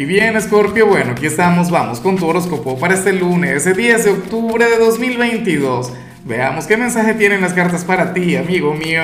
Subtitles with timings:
[0.00, 4.04] Y bien, Scorpio, bueno, aquí estamos, vamos con tu horóscopo para este lunes, ese 10
[4.06, 5.92] de octubre de 2022.
[6.24, 9.02] Veamos qué mensaje tienen las cartas para ti, amigo mío.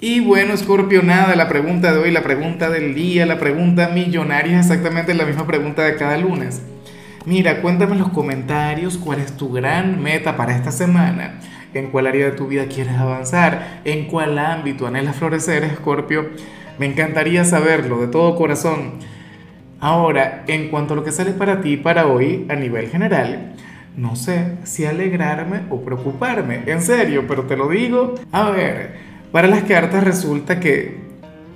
[0.00, 4.58] Y bueno, Scorpio, nada, la pregunta de hoy, la pregunta del día, la pregunta millonaria
[4.58, 6.62] es exactamente la misma pregunta de cada lunes.
[7.26, 11.40] Mira, cuéntame en los comentarios cuál es tu gran meta para esta semana,
[11.74, 16.30] en cuál área de tu vida quieres avanzar, en cuál ámbito anhelas florecer, Scorpio.
[16.78, 19.17] Me encantaría saberlo de todo corazón.
[19.80, 23.54] Ahora, en cuanto a lo que sale para ti para hoy a nivel general,
[23.96, 28.14] no sé si alegrarme o preocuparme, en serio, pero te lo digo.
[28.32, 28.96] A ver,
[29.30, 31.00] para las cartas resulta que,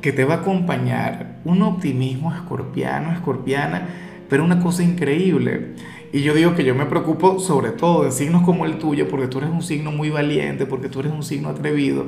[0.01, 3.89] que te va a acompañar un optimismo escorpiano, escorpiana,
[4.29, 5.75] pero una cosa increíble.
[6.13, 9.27] Y yo digo que yo me preocupo sobre todo de signos como el tuyo, porque
[9.27, 12.07] tú eres un signo muy valiente, porque tú eres un signo atrevido,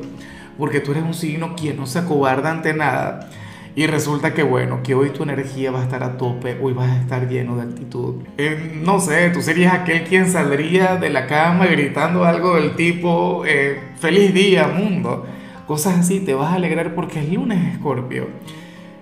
[0.58, 3.30] porque tú eres un signo quien no se acobarda ante nada.
[3.76, 6.90] Y resulta que bueno, que hoy tu energía va a estar a tope, hoy vas
[6.90, 8.22] a estar lleno de actitud.
[8.38, 13.42] Eh, no sé, tú serías aquel quien saldría de la cama gritando algo del tipo,
[13.44, 15.26] eh, feliz día, mundo.
[15.66, 18.28] Cosas así, te vas a alegrar porque es lunes, Escorpio.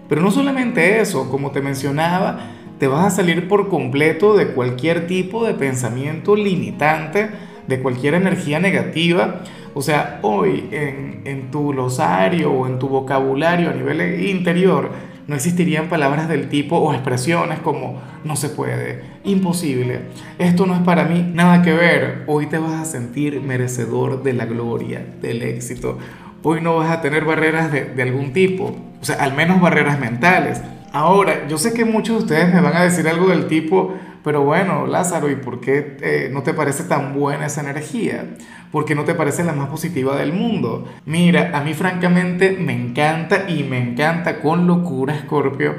[0.09, 2.39] Pero no solamente eso, como te mencionaba,
[2.79, 7.29] te vas a salir por completo de cualquier tipo de pensamiento limitante,
[7.67, 9.43] de cualquier energía negativa
[9.75, 14.91] o sea, hoy en, tu glosario o en tu vocabulario a nivel interior
[15.27, 20.01] no existirían palabras del tipo o expresiones como no se puede, imposible,
[20.39, 22.25] esto no es para mí, nada que ver.
[22.27, 25.99] Hoy te vas a sentir merecedor de la gloria, del éxito.
[26.43, 29.99] Hoy no vas a tener barreras de, de algún tipo, o sea, al menos barreras
[29.99, 30.61] mentales.
[30.93, 34.43] Ahora, yo sé que muchos de ustedes me van a decir algo del tipo, pero
[34.43, 38.37] bueno, Lázaro, ¿y por qué eh, no te parece tan buena esa energía?
[38.71, 40.89] ¿Por qué no te parece la más positiva del mundo?
[41.05, 45.75] Mira, a mí francamente me encanta y me encanta con locura Scorpio,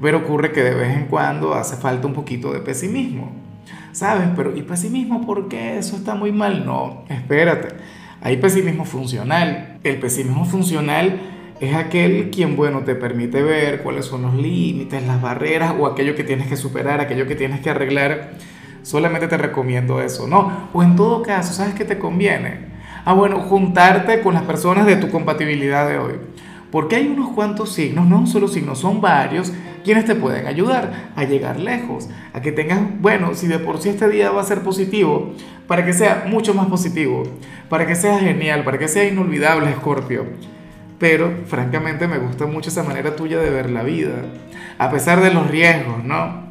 [0.00, 3.32] pero ocurre que de vez en cuando hace falta un poquito de pesimismo.
[3.92, 4.28] ¿Sabes?
[4.36, 5.78] Pero ¿y pesimismo por qué?
[5.78, 6.64] Eso está muy mal.
[6.64, 7.74] No, espérate.
[8.20, 9.78] Hay pesimismo funcional.
[9.82, 15.20] El pesimismo funcional es aquel quien, bueno, te permite ver cuáles son los límites, las
[15.20, 18.34] barreras o aquello que tienes que superar, aquello que tienes que arreglar.
[18.82, 20.68] Solamente te recomiendo eso, ¿no?
[20.72, 22.68] O en todo caso, ¿sabes qué te conviene?
[23.04, 26.14] Ah, bueno, juntarte con las personas de tu compatibilidad de hoy.
[26.70, 29.52] Porque hay unos cuantos signos, no un solo signo, son varios,
[29.82, 33.88] quienes te pueden ayudar a llegar lejos, a que tengas, bueno, si de por sí
[33.88, 35.32] este día va a ser positivo,
[35.66, 37.22] para que sea mucho más positivo,
[37.68, 40.26] para que sea genial, para que sea inolvidable, Scorpio
[40.98, 44.22] pero francamente me gusta mucho esa manera tuya de ver la vida,
[44.78, 46.48] a pesar de los riesgos, ¿no?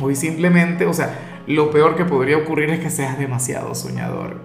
[0.00, 4.40] Hoy simplemente, o sea, lo peor que podría ocurrir es que seas demasiado soñador.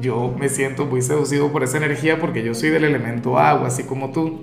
[0.00, 3.84] Yo me siento muy seducido por esa energía porque yo soy del elemento agua, así
[3.84, 4.40] como tú.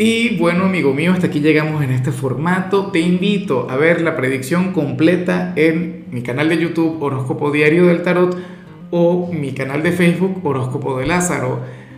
[0.00, 2.92] Y bueno, amigo mío, hasta aquí llegamos en este formato.
[2.92, 8.02] Te invito a ver la predicción completa en mi canal de YouTube Horóscopo Diario del
[8.02, 8.36] Tarot
[8.92, 11.60] o mi canal de Facebook Horóscopo de Lázaro.